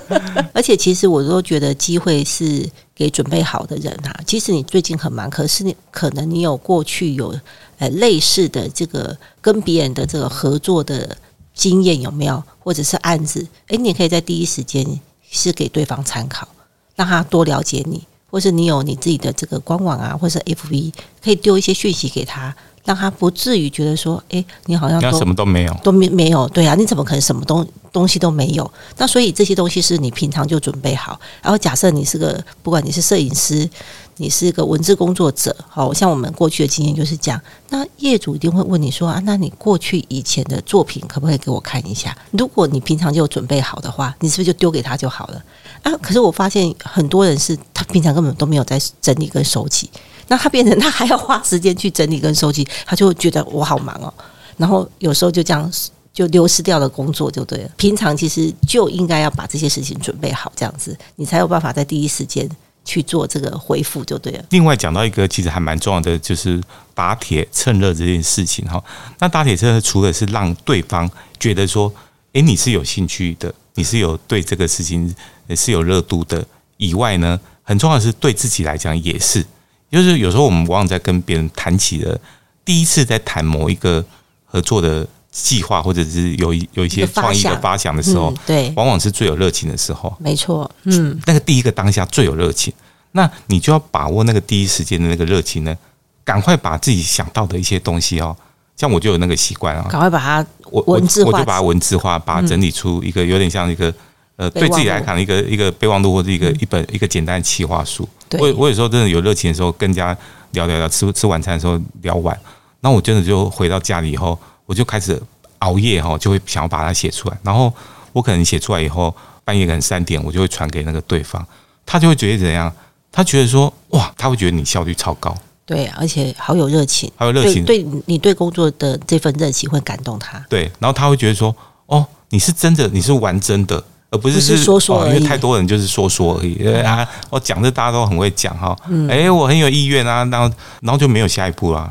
[0.54, 4.19] 而且其实我都觉得机会是给准备好的人啊。
[4.26, 7.36] 即使你最近很忙，可是你可能你有过去有
[7.80, 11.17] 呃类似的这个跟别人的这个合作的。
[11.54, 14.86] 经验有没有，或者是案子，诶，你可以在第一时间
[15.30, 16.48] 是给对方参考，
[16.96, 22.56] 让他多了解你，或是你有你自己的这个官网啊，或是 FV，可以丢一些讯息给他。
[22.86, 28.70] 让他不至于觉得说，哎，你好像都什么都没有，都没没有，对啊，你怎么可能什么东东西都没有？
[28.98, 31.18] 那所以这些东西是你平常就准备好。
[31.42, 33.70] 然后假设你是个，不管你是摄影师，
[34.17, 37.41] 你是一个文字工作者，好像我们过去的经验就是这样。
[37.69, 42.15] 那业主一定会问你说啊，那你过去以前的作品可不可以给我看一下？
[42.32, 45.43] 如果你平常就准备好的话，你是不是就丢给他就好了？
[45.82, 49.89] 啊，可是我发现很多人是他平常根本都没有在整理跟收集。
[50.28, 54.13] 那他变成他还要花时间去整理跟收集，他就觉得我好忙哦。
[54.56, 55.69] 然后有时候就这样
[56.13, 57.69] 就流失掉了工作就对了。
[57.76, 62.47] 平常其实就应该要把这些事情准备好，这样子你才有办法在第一时间
[62.86, 64.46] 去做这个回复就对了。
[64.50, 66.62] 另外讲到一个其实还蛮重要的，就是
[66.93, 68.84] 打铁趁热这件事情哈。
[69.19, 71.93] 那打铁趁热除了是让对方觉得说，
[72.34, 75.13] 诶，你是有兴趣的，你是有对这个事情
[75.48, 76.46] 也是有热度的
[76.78, 79.46] 以外呢，很重要的是对自己来讲也是。
[79.91, 82.19] 就是有时候我们往往在跟别人谈起了
[82.65, 84.04] 第一次在谈某一个
[84.43, 90.15] 合作的计划，或者是有一有一些创意的发想的时候，对，往往是最有热情的时候。
[90.19, 92.72] 没错，嗯，那个第一个当下最有热情，
[93.13, 95.76] 那你就要把握那个第一时间的那个热情呢，
[96.24, 98.38] 赶快把自己想到的一些东西哦，
[98.78, 103.93] 像我就有那个习惯啊，赶快把它我文字化，我就把它文字化，把它整理出一个有点像一个。
[104.36, 108.10] 呃，对自己来讲，一个一个备忘录或者一个一本一个简单的企划书。
[108.39, 110.08] 我我有时候真的有热情的时候，更加
[110.54, 112.36] 聊聊聊，吃吃晚餐的时候聊完，
[112.80, 115.21] 那我真的就回到家里以后，我就开始
[115.60, 117.38] 熬夜哈，就会想要把它写出来。
[117.43, 117.73] 然后
[118.12, 121.45] 我可能写出来以后，半夜可能三点，我就会传给那个对方，
[121.86, 122.71] 他就会觉得怎样？
[123.12, 130.43] 他觉得说哇，他会觉得你效率超高，对，而且好有热情，好有热情，对你对工作的这份热情会感动他。
[130.49, 133.84] 对，然后他会觉得说哦，你是真的，你是玩真的。
[134.10, 136.54] 而不是是说说因为太多人就是说说而已。
[136.54, 138.78] 对啊，我讲这大家都很会讲哈。
[139.10, 141.89] 哎，我很有意愿啊，然后然后就没有下一步啦。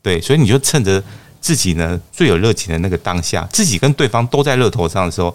[0.00, 1.02] 对，所以你就趁着
[1.46, 5.32] 自己呢最有热情的那个当下，自己跟对方都在热头上的时候，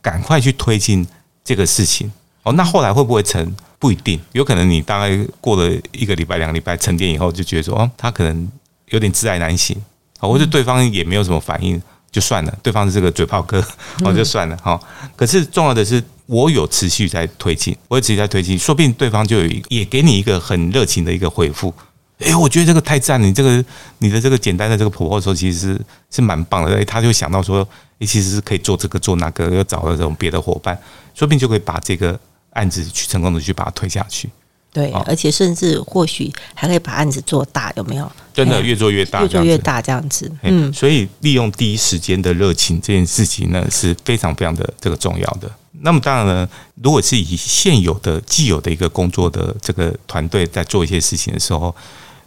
[0.00, 1.06] 赶快去推进
[1.44, 2.10] 这个事情。
[2.42, 3.54] 哦，那后来会不会成？
[3.78, 8.50] 不一定，有可能你大概过了一个礼拜、两个礼拜沉淀以后，就觉得说哦，他可能
[8.88, 9.76] 有点自爱难行，
[10.18, 11.80] 或者对方也没有什么反应。
[12.10, 13.64] 就算了，对方是这个嘴炮哥，
[14.04, 14.78] 哦，就算了哈。
[15.16, 21.72] 可是重要的是，我有持续在推进，我有持续在推进，说不定对方就有一也给你一个很热情的一个回复。
[22.24, 23.64] 哎，我觉得这个太赞，你这个
[23.98, 25.80] 你的这个简单的这个婆婆说，其实是
[26.10, 26.76] 是蛮棒的。
[26.76, 27.66] 哎，他就想到说，
[27.98, 30.78] 哎，其实是可以做这个做那个，又找了这种别的伙伴，
[31.14, 32.18] 说不定就可以把这个
[32.50, 34.28] 案子去成功的去把它推下去。
[34.72, 38.10] 对，而且甚至或许还可以把案子做大，有没有？
[38.32, 40.32] 真的越做越大，越做越大这样子。
[40.40, 45.50] 嗯，所以利用第一时间的热情这件事情呢，是非常非常的这个重要的。
[45.82, 46.48] 那么当然呢，
[46.82, 51.74] 如果是以现有的既有的一个工作的这个团队在做一些事情的时候，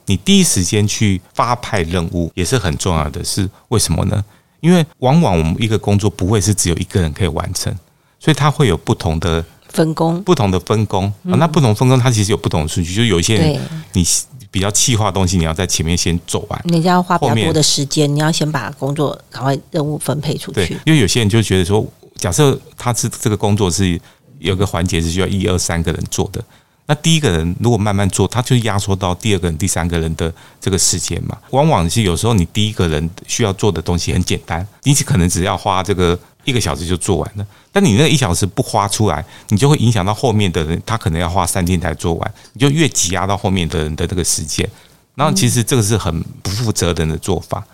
[0.06, 3.24] 你第一时间去发派任务也是很重要的。
[3.24, 4.24] 是为什么呢？
[4.62, 7.76] 因为往往我们一个工作不会是只有一个人可以完成，
[8.20, 9.44] 所以它会有不同的。
[9.68, 13.60] 分工不同的分工啊，那不同分工它其实有不同的顺序，就有一些人
[13.92, 14.06] 你
[14.50, 20.80] 比较气化东西，你要在前面先走完，人家要花比较多的时间，你要先把工作赶快任务分配出去。
[20.86, 24.00] 因为有些人就觉得说，假设他是这个工作是
[24.40, 26.42] 有个环节是需要一二三个人做的，
[26.88, 31.38] 那第一个人如果慢慢做，他就压缩到第二个人、第三个人的这个时间嘛。
[31.52, 36.18] 往往是有时候你第一个人需要做的东西很简单，你可能只要花这个。
[36.46, 44.70] 一个小时就做完了，但你那一小时不花出来，你就会影响到后面的人，他可能要花三天才做完，你就越挤压到后面的人的这个时间。
[45.16, 47.66] 然后其实这个是很不负责任的做法，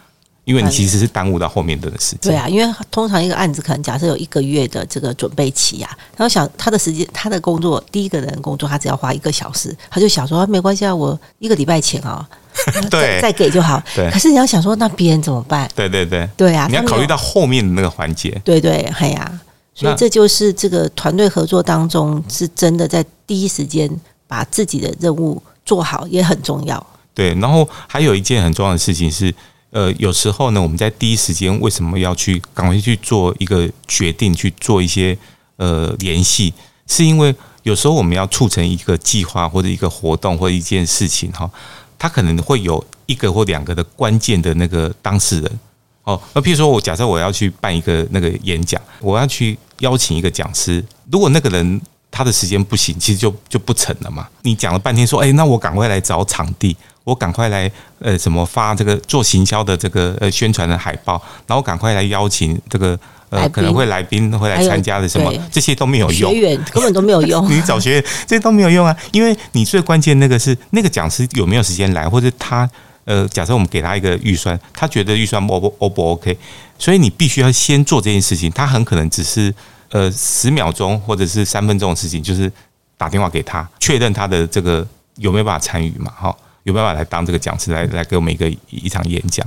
[0.52, 2.20] 因为你其实是耽误到后面的时间。
[2.32, 12.28] 对啊，因为通常一个案子可能假设有一个月的这个准备期呀，然后想他的时间，他的工作第一个人工作，他只要花一个小时，他就想说没关系啊，我一个礼拜前啊。
[12.92, 13.82] 对，再给就好。
[13.96, 15.70] 对，可是你要想说，那别人怎么办？
[15.74, 18.30] 对对对，对啊，你要考虑到后面的那个环节。
[18.44, 19.40] 对对，哎呀，
[19.74, 23.90] 所以这就是这个团队合作当中，是真的在第一时间
[24.28, 26.86] 把自己的任务做好，也很重要。
[27.14, 29.34] 对，然后还有一件很重要的事情是，
[29.72, 35.18] 呃，有时候呢，我们在第一时间为什么要去赶快去做一个决定，去做一些
[35.58, 36.54] 呃联系，
[36.88, 41.50] 是因为有时候我们要促成一个计划或者一个活动或者一件事情哈。
[41.98, 45.60] 他可能会有一个或两个的关键的那个当事人
[46.04, 51.80] 哦，那譬如说我假设我要去办一个那个演讲，我要去邀请一个讲师，如果那个人
[52.10, 54.28] 他的时间不行，其实就就不成了嘛。
[54.42, 62.98] 你讲了半天说，哎，那我赶快来找场地，我赶快来呃，什么发这个做行销的这个呃宣传的海报，然后赶快来邀请这个
[63.30, 67.46] 呃可能会来宾会来参加的什么，这些都没有用，学员根本都没有用。
[67.50, 72.70] 你找学员这些都没有用啊，因为你最关键那个是那个讲师有没有时间来，或者他
[73.06, 76.38] 呃，假设我们给他一个预算，他觉得预算 O 不 O 不 OK，
[76.78, 78.52] 所以你必须要先做这件事情。
[78.52, 79.52] 他很可能只是
[79.90, 82.52] 呃十秒钟或者是三分钟的事情，就是
[82.96, 86.36] 打电话给他确认他的这个有没有办法参与嘛，哈。
[86.64, 89.46] 有办法来当这个讲师来来给我们一个一场演讲。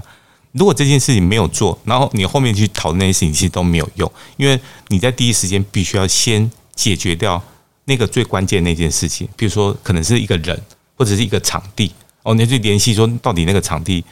[0.53, 7.43] 如果这件事情没有做，然后你后面去讨论那些事情，其实都没有用，因为你在第一时间必须要先解决掉
[7.87, 9.29] 那个最关键那件事情。
[9.37, 10.61] 比如说，可能是一个人
[10.97, 14.05] 或者是一个场地哦，你去联系说到底那个场地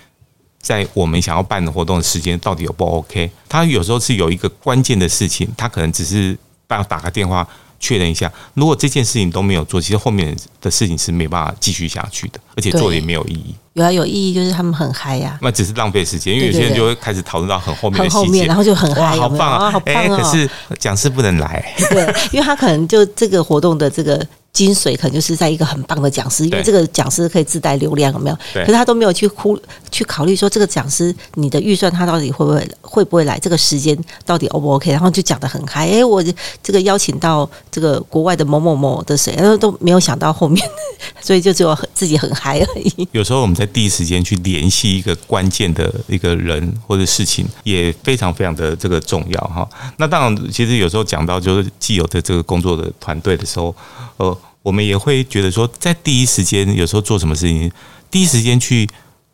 [0.61, 3.31] 在我们想要办的活动的时间到底有不 OK？
[3.49, 6.37] 他有时候是有一个关键的事情，他可能只是
[6.67, 7.49] 办打个电话。
[7.83, 13.55] 确认一下，如果这件事情都没有做，其实后面的事情是没办法继续下去的，而且做的也没有意义。
[13.75, 15.37] 有啊，有意义就是他们很嗨呀。
[15.43, 20.17] 那只是浪费时间，因为有些人就会开始讨论到很后面的细节，然后就很嗨，好棒啊，好棒哦。
[20.17, 24.25] 可是讲师不能来，对，因为他可能就这个活动的这个。
[24.53, 28.37] 精髓可能就是在一个很棒的讲师，因为这个讲师可以自带流量，有没有？
[28.53, 29.59] 可是他都没有去忽
[29.91, 34.91] 去考虑说这个讲师你的预算他到底会不会会不会来，这个时间到底 O 不 OK？
[34.91, 36.23] 然后就讲的很嗨，哎，我
[36.63, 40.63] 这个邀请到这个国外的某某某的谁，然后都没有想到后面，
[41.23, 43.09] 所以就只有自己很嗨而已。
[43.13, 49.67] 有时候我们在第一时间去联系一个关键的一个人或者事情，也非常非常的这个重要哈。
[49.97, 53.75] 那当然，其实有时候讲到就是既有的这个工作的团队的时候，
[54.19, 54.37] 呃。
[54.63, 57.71] 我们也会觉得说，在第一时间，有时候做什么事情，
[58.11, 58.89] 第一时间去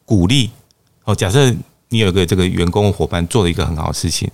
[0.04, 0.50] 鼓励
[1.04, 1.14] 哦。
[1.14, 1.54] 假设
[1.90, 4.30] 你有个这个员工伙伴做了一个很好的事情，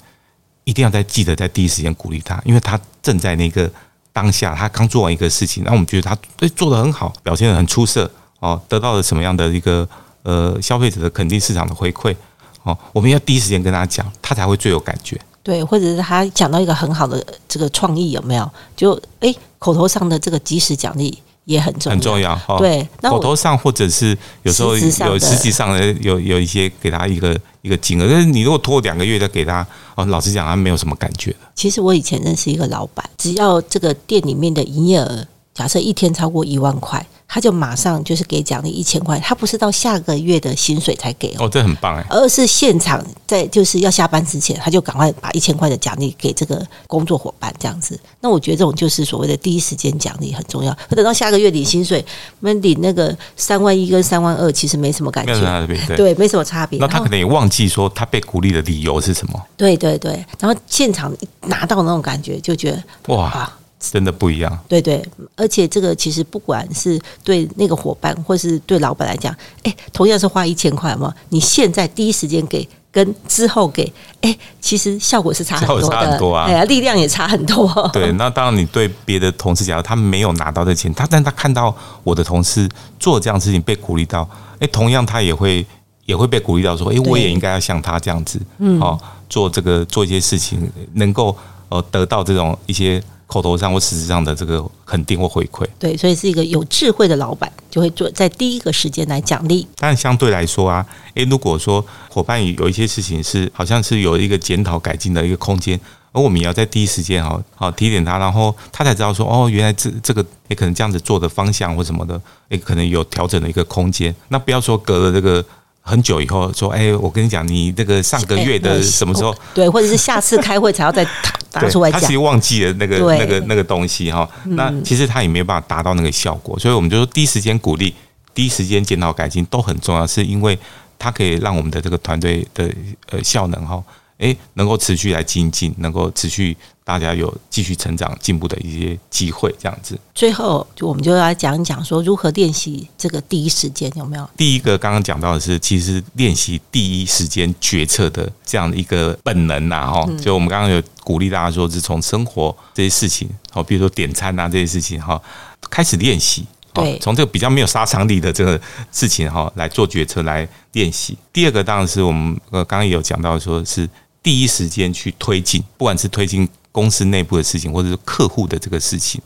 [0.64, 3.70] 一定要在记得在第一时间鼓励他，因为他正在那个
[4.12, 9.88] 当下，他刚做完一个事情，那我们觉得他做的很好，表现的很出色哦，得到了什么样的一个
[10.22, 12.14] 呃消费者的肯定、市场的回馈
[12.62, 15.20] 哦，我们要第一时间跟他讲，他才会最有感觉。
[15.44, 18.50] 对，或者是他讲到一个很好的这个创意，有没有？
[18.74, 22.40] 就哎，口头上的这个及时奖励也很重要，很重要。
[22.58, 31.38] 对，那口头上或者是有时候有实际上的有有一些给他一个一个金额，但是你如果拖两个月再给他，哦，老实讲，他没有什么感觉的。
[31.54, 37.06] 其实我以前认识一个老板，只要这个店里面的营业额，假设一天超过一万块。
[37.26, 47.98] 他就马上就是给奖励一千块，他不是到下个月的薪水才给哦，这很棒哎，而是现场在就是要下班之前，他就赶快把一千块的奖励给这个工作伙伴这样子。
[48.20, 50.72] 那我觉得这种就是所谓的第一时间奖励很重要。
[50.90, 52.04] 等到下个月领薪水，
[52.40, 56.78] 我们领那个三万一跟三万二，其实没什么感觉， 对，没什么差别。
[56.78, 59.42] 那他可能也忘记说他被鼓励的理由是什么？
[59.56, 62.84] 对对对，然后现场拿到那种感觉，就觉得
[63.14, 63.52] 哇。
[63.92, 65.04] 真的不一样，对对，
[65.36, 77.90] 而且这个其实不管是对那个伙伴，或是对老板来讲，哎，同样是花一千块嘛，你现在第一时间给，跟之后给，哎，其实效果是差很多的，哎呀，力量也差很多。
[77.92, 82.68] 对，那当然你对别的同事讲，他没有拿到这钱，他但他看到我的同事
[82.98, 85.64] 做这样事情被鼓励到，哎，同样他也会
[86.06, 91.36] 也会被鼓励到，说，哎，我也应该要像他这样子，嗯，哦，做这个做一些事情，能够
[91.68, 93.02] 呃得到这种一些。
[93.26, 99.66] 口头上或实质上的这个肯定或回馈，对，所以是一个有智慧的老板就会做在第一个时间来奖励。
[99.76, 105.78] 但相对来说啊，诶，如果说伙伴有一些事情是好像是有一个检讨改进的一个空间，
[106.12, 114.14] 而我们也要在第一时间哈好提点他，然后他才知道说哦，原来这这个也可能这样子做的方向或什么的，也可能有调整的一个空间。
[114.28, 115.44] 那不要说隔了这个。
[115.86, 119.36] 很久以后说，哎，我跟你讲，你这个上个月的什么时候？
[119.54, 121.06] 对，或者是下次开会才要再
[121.52, 122.00] 打出来讲。
[122.00, 124.26] 他其实忘记了那个那个那个东西哈。
[124.44, 127.94] 那其实他也没有办法达到那个效果，所以我们就说第一时间鼓励，
[128.34, 130.58] 第一时间检讨改进都很重要，是因为
[130.98, 132.68] 它可以让我们的这个团队的
[133.10, 133.82] 呃效能哈。
[134.18, 139.98] 诶，能够持续来精进，能够持续大家有继续成长进步的一些机会，这样子。
[140.14, 144.30] 最后，就我们就要讲一讲说如何练习这个第一时间有没有？
[144.36, 150.08] 第一个刚刚讲到的是，其实练习第一时间决策的这样的一个本能呐，哈。
[150.22, 155.20] 就我们刚刚有鼓励大家说，是从生活这些事情，好，比如说点餐啊这些事情哈，
[155.68, 156.46] 开始练习。
[156.72, 158.60] 对，从这个比较没有杀伤力的这个
[158.90, 161.16] 事情哈来做决策来练习。
[161.32, 163.88] 第二个当然是我们呃刚刚也有讲到说是。
[164.24, 169.20] 第一时间去推进，不管是推进公司内部的事情，或者是客户的这个事情，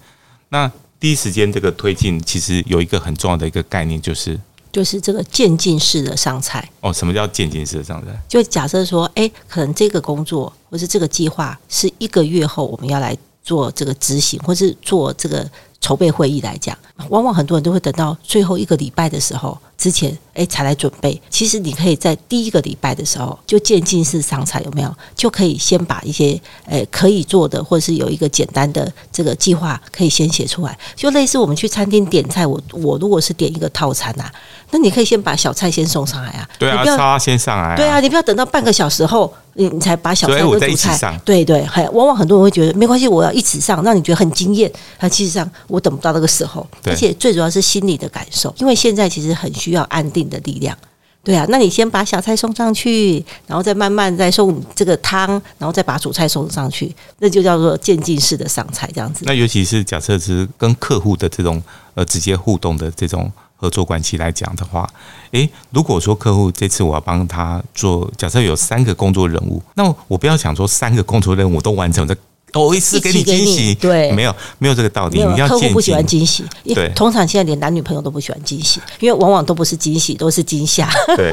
[0.48, 4.36] 那第一时间这个推进，其实有一个很重要的一个概念，就是
[4.72, 6.68] 就是这个渐进式的上菜。
[6.80, 8.10] 哦，什么叫渐进式的上菜？
[8.28, 15.48] 就假设说，哎，可能这个工作或是这个计划是一个月后我们要来做这个执行，或是做这个
[15.80, 16.76] 筹备会议来讲，
[17.08, 19.56] 往往很多人都会等到最后一个礼拜的时候。
[19.78, 21.18] 之前，哎，才来准备。
[21.30, 24.92] 其实你可以在第一个礼拜的时候就渐进式上菜，有没有？
[25.14, 30.76] 就可以先把一些哎可以做的，或者是有一个简单的这个计划，可以先写出来。
[30.96, 34.30] 就类似我们去餐厅点菜，我我如果是点一个套餐啊，
[34.72, 36.48] 那你可以先把小菜先送上来啊。
[36.58, 37.76] 对啊，沙拉先上来。
[37.76, 41.16] 对啊，你不要等到半个小时后，你你才把小菜跟主菜上。
[41.24, 44.70] 对对，很往往很多人会觉得没关系，我要一起上，让你觉得很惊艳。
[44.98, 50.76] 啊，其实上我等不到那个时候，而且最主要是心理的感受，因为现在其实很需需要安定的力量。
[51.22, 59.24] 对啊，那你先把小菜送上去，然后再慢慢再送这个汤，然后再把主菜送上去，那就叫做渐进式的上菜这样子。
[59.26, 61.62] 那尤其是假设是跟客户的这种
[61.94, 64.88] 呃直接互动的这种合作关系来讲的话，
[65.32, 72.16] 诶，如果说客户这次我要帮他做，假设有三个工作任务，那我不要想说三个工作任务都完成这。
[72.54, 75.22] 我一次给你惊喜，对，没有没有这个道理。
[75.22, 76.44] 你要客户不喜欢惊喜，
[76.74, 80.90] 对，通常现在连男女朋友都不喜欢惊喜，因为往往都不是惊喜，都是惊吓。
[81.16, 81.32] 对，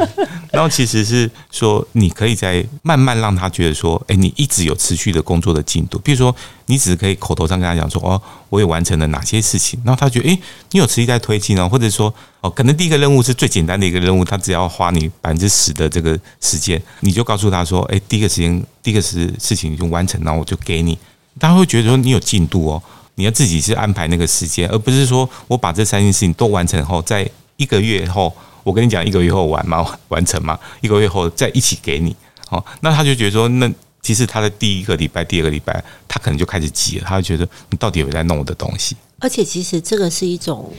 [0.51, 6.35] 然后其实是说，你可以在慢慢让他觉得说，哎，你一直有持续的工作的进度，比如说。
[6.67, 10.41] 你只是可以口头上跟他讲说哦，我有完成了哪些事情，然后他觉得诶，
[10.71, 12.11] 你有持续在推进啊，或者说
[12.45, 20.95] 哦，可能第一个任务是最简单的一个任务，他只要花你百分之十的这个时间，你就告诉他说，诶，第一个时间，第一个事事情已经完成了，我就给你，
[21.39, 22.83] 他会觉得说你有进度哦，
[23.15, 27.27] 你要自己去安排那个时间，而不是说我把这三件事情都完成后，在
[27.57, 28.31] 一个月后，
[28.63, 29.83] 我跟你讲一个月后完吗？
[30.09, 30.59] 完成吗？
[30.81, 32.15] 一个月后再一起给你，
[32.47, 33.67] 好，那他就觉得说那。
[34.05, 38.95] 其实他的第一个礼拜、第二个礼拜，他可能就开始急了，他就觉得你到底有没有在弄我的东西。
[39.17, 40.71] 而且，其实这个是一种，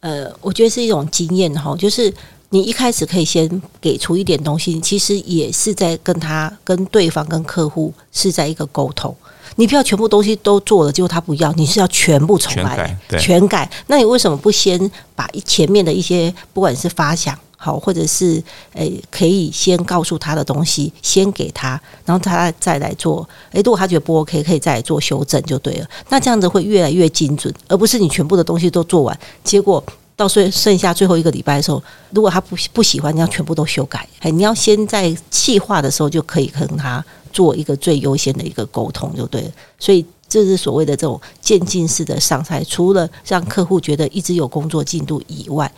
[0.00, 2.12] 呃，我觉得是一种经验哈，就是
[2.50, 9.14] 你一开始可以先给出一点东西，其实也是在跟他、跟对方、跟客户是在一个沟通。
[9.56, 13.68] 你不要全部东西都做了，结果他不要，你是要全部重来，全改。
[13.88, 14.78] 那你为什么不先
[15.16, 17.36] 把前面的一些，不管是发想？
[17.60, 18.40] 好，或者是
[18.74, 21.70] 诶，可以先告诉他的东西，先给他，
[22.04, 23.28] 然后他再来做。
[23.50, 25.86] 诶，如果他觉得不 OK，可以再来做修正就对了。
[26.08, 29.82] 那这样子会越来越精准，而不是你全部的东西都做完，结果
[30.14, 34.08] 到剩剩下最后一个礼拜的时候，如果他不不喜欢，你要全部都修改。
[34.20, 39.50] 诶，你要先在细化的时候就可以跟他做一个最优先的一个沟通就对了。
[39.80, 45.68] 所以这是所谓的这种渐进式的上菜，除了让客户觉得一直有工作进度以外。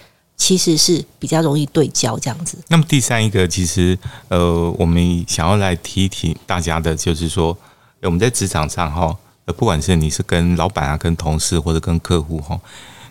[0.40, 2.56] 其实是比较容易对焦这样子。
[2.68, 3.96] 那么第三一个，其实
[4.28, 7.56] 呃，我们想要来提一提大家的，就是说
[8.00, 9.14] 我们在职场上哈，
[9.44, 12.58] 呃，不管是你是跟老板啊、跟同事或者跟客户哈，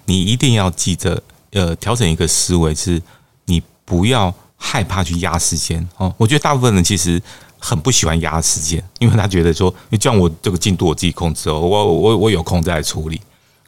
[0.06, 1.22] 你一定要记得，
[1.52, 3.00] 呃，调整一个思维，是
[3.46, 6.12] 你不要害怕去压时间哦。
[6.18, 7.22] 我觉得大部分人其实
[7.60, 13.22] 很不喜欢压时间，因为他觉得说，你叫我这个进度我自己控制哦，我我我有空再来处理。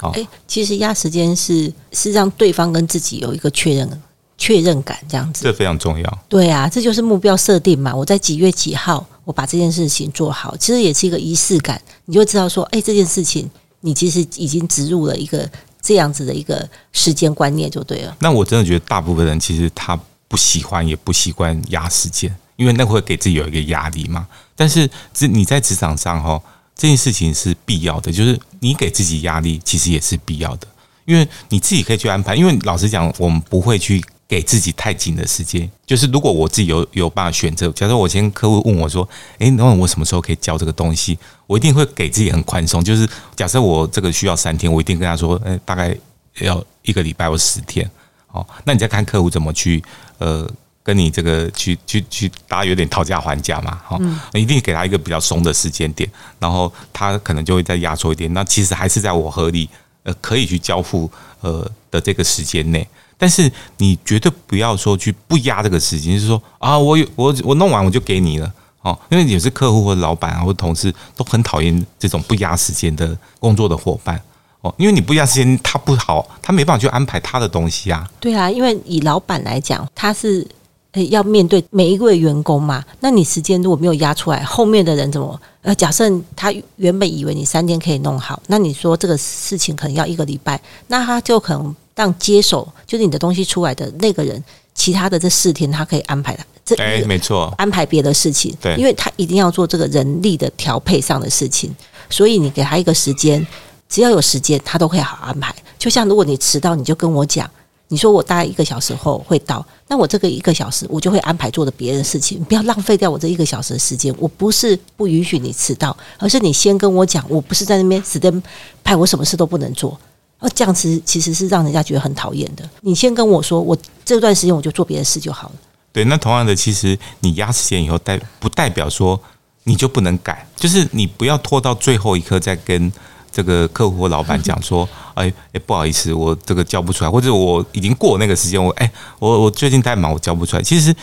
[0.10, 4.02] 哎，其实压时间是是让对方跟自己有一个确认
[4.38, 6.20] 确认感，这样子，这非常重要。
[6.28, 7.96] 对啊，这就是目标设定嘛。
[7.96, 11.80] 我在几月几号，我把这件事情做好，其实也是一个仪式感。
[12.06, 13.48] 你就知道说，哎，这件事情
[13.82, 15.48] 你其实已经植入了一个
[15.80, 18.16] 这样子的一个时间观念，就对了。
[18.20, 24.28] 那我真的觉得，大部分人其实他不喜欢，也不习惯压时间，因为那会给自己有一个压力嘛。
[24.56, 26.42] 但是，这你在职场上哈。
[26.82, 30.68] 这件事情是必要的，就是你给自己压力，其实也是必要的，
[31.06, 32.34] 因为你自己可以去安排。
[32.36, 35.70] 因为老实讲，我们不会去给自己太紧的时间。
[35.86, 39.08] 就是如果我自己有有办法选择，假设我先客户问我说
[39.38, 41.16] ：“诶，那我什么时候可以交这个东西？”
[41.46, 42.84] 我一定会给自己很宽松。
[42.84, 45.96] 就是假设我这个需要三天，我一定跟他说：“诶，大概
[46.40, 47.88] 要一个礼拜或十天。”
[48.34, 49.84] 哦，那你再看客户怎么去
[50.18, 50.50] 呃。
[50.84, 54.00] 跟你这个去去去，大家有点讨价还价嘛，哈，
[54.34, 56.10] 一定给他一个比较松的时间点，
[56.40, 58.34] 然后他可能就会再压缩一点。
[58.34, 59.70] 那其实还是在我合理
[60.02, 61.08] 呃可以去交付
[61.42, 68.52] 呃的这个时间内，但是你绝对不要说去不压这个时间，就是说啊，我有我我弄完我就给你了
[68.82, 74.20] 哦，因为有些客户或者老板啊或同事都很讨厌这种不压时间的工作的伙伴
[74.62, 78.10] 哦，因为你不压时间，他不好，他没办法去安排他的东西啊。
[78.20, 80.48] 对啊，因为以老板来讲，他是。
[80.94, 82.84] 诶，要面对每一位员工嘛？
[83.00, 85.40] 那你时间如果没有压出来，后面的人怎么？
[85.62, 86.04] 呃，假设
[86.36, 96.44] 他原本以为你三天可以弄好，那你说这个事情可能要一个礼拜，那他就可能让接手就是你的东西出来的那个人，其他的这四天他可以安排的。
[96.66, 98.54] 这哎，没错，安排别的事情。
[98.60, 101.74] 对，因为他一定要做这个人力的调配上的事情，
[102.10, 103.46] 所以你给他一个时间，
[103.88, 105.56] 只要有时间，他都可以好安排。
[105.80, 107.50] 就像如果你迟到，你就跟我讲。
[107.92, 114.16] 你说我大概一个小时后会到，那我这个一个小时我就会安排做的别的事情，不要浪费掉我这一个小时的时间。
[114.18, 118.44] 我不是不允许你迟到，而是你先跟我讲，我不是在那边死等
[118.82, 120.00] 派我什么事都不能做。
[120.40, 122.68] 哦，这样子其实是让人家觉得很讨厌的。
[122.80, 125.56] 你先跟我说，我这段时间我就做别的事就好了。
[125.92, 129.20] 对，那同样的，其实你压时间以后，代不代表说
[129.66, 130.48] 你就不能改？
[130.56, 132.90] 就是你不要拖到最后一刻再跟
[133.32, 140.62] 这个客户或老板讲说， 哎哎，不好意思，我这个交不出来，或者我已经过那个时间，我哎，我我最近太忙，我交不出来。
[140.62, 140.94] 其实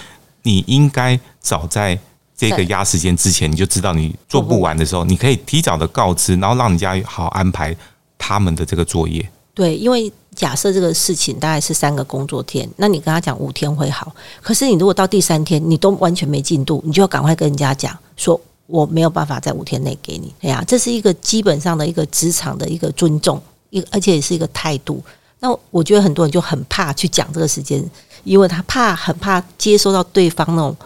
[0.42, 1.98] 你应该早在
[2.36, 7.74] 这个压时间之前，你就知道你做不完的时候，你可以提早的告知，然后让人家好安排
[8.16, 9.28] 他们的这个作业。
[9.54, 20.32] 对，因为假设这个事情大概是三个工作天，那你跟他讲五天会好，可是你如果到第三天你都完全没进度，你就要赶快跟人家讲说我没有办法在五天内给你。
[20.42, 25.02] 哎呀，这是一个基本上的一个职场的一个尊重，一而且也是一个态度。
[25.40, 27.84] 那我觉得很多人就很怕去讲这个时间，
[28.22, 30.76] 因为他怕很怕接收到对方那种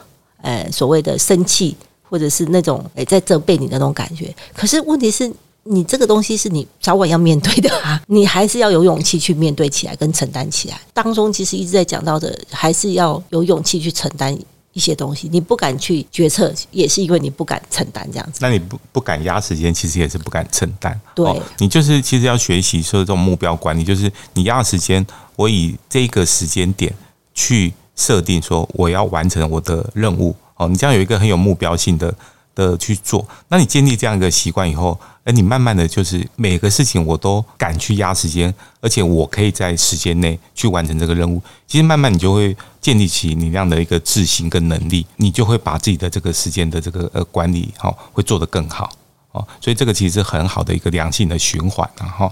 [0.40, 1.76] 呃所谓的生气，
[2.08, 4.34] 或者是那种诶在责备你的那种感觉。
[4.54, 5.30] 可是问题是。
[5.64, 10.80] 你这个东西是你早晚要面对的啊， 你还是要有勇气去面对起来，跟承担起来。
[10.92, 14.36] 当中其实一直在讲到的，还是要有勇气去承担
[14.72, 15.28] 一些东西。
[15.28, 18.38] 你不敢去决策，也是因为你不敢承担这样子。
[18.40, 20.98] 那你不不敢压时间，其实也是不敢承担。
[21.14, 25.06] 对，你就是其实要学习说这种目标管理，就是你压时间，
[25.36, 26.94] 我以这个时间点
[27.34, 30.34] 去设定说我要完成我的任务。
[30.56, 32.14] 哦，你这样有一个很有目标性的。
[32.54, 41.42] 的去做，那你建立这样一个习惯以后，哎，你慢慢的就是每个事情我都敢去压时间，而且我可以在时间内去完成这个任务。
[41.66, 48.90] 其实慢慢你就会建立起你那样的一个自信跟能力，你就会把自己的这个时间的这个呃管理好，会做得更好
[49.30, 49.46] 哦。
[49.60, 52.30] 所以这个其实是很好的一个良性的循环，然后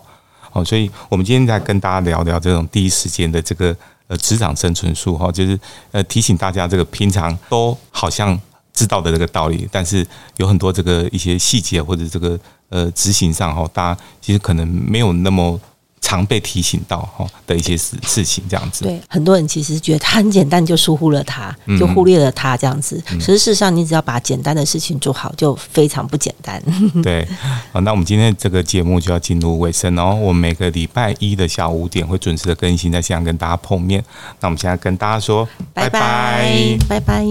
[0.52, 3.74] 哦，所以我们今天在跟大家聊聊这种第一时间的这个
[4.08, 5.58] 呃职场生存术哈，就是
[5.92, 8.38] 呃提醒大家这个平常都好像。
[8.72, 10.06] 知道的这个道理，但是
[10.36, 15.60] 有很多这个一些细节或者这个呃执行上哈，大家其实可能没有那么
[16.00, 18.84] 常被提醒到哈的一些事事情这样子。
[18.84, 23.00] 对，很多人其实觉得它很简单，就疏忽了它，就忽略了它这样子。
[23.06, 26.62] 其实事实上，你只要把简单的事情做好，就非常不简单。
[27.02, 27.26] 对，
[27.72, 30.14] 好，那我们今天这个节目就要进入尾声哦。
[30.14, 34.02] 我们每个礼拜一的下午五点会准时的更新，在线上跟大家碰面。
[34.40, 37.24] 那我们现在跟大家说，拜拜，拜拜。